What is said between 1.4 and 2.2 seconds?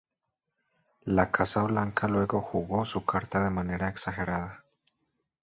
Blanca